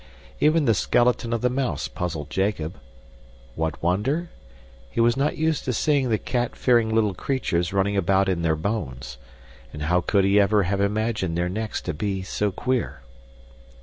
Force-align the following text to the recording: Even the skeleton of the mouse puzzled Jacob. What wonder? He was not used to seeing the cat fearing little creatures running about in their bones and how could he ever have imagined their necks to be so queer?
Even 0.39 0.65
the 0.65 0.73
skeleton 0.73 1.31
of 1.31 1.41
the 1.41 1.49
mouse 1.51 1.87
puzzled 1.87 2.31
Jacob. 2.31 2.79
What 3.53 3.83
wonder? 3.83 4.31
He 4.89 4.99
was 4.99 5.15
not 5.15 5.37
used 5.37 5.63
to 5.65 5.73
seeing 5.73 6.09
the 6.09 6.17
cat 6.17 6.55
fearing 6.55 6.89
little 6.89 7.13
creatures 7.13 7.71
running 7.71 7.95
about 7.95 8.27
in 8.27 8.41
their 8.41 8.55
bones 8.55 9.19
and 9.71 9.83
how 9.83 10.01
could 10.01 10.23
he 10.23 10.39
ever 10.39 10.63
have 10.63 10.81
imagined 10.81 11.37
their 11.37 11.49
necks 11.49 11.81
to 11.83 11.93
be 11.93 12.23
so 12.23 12.51
queer? 12.51 13.01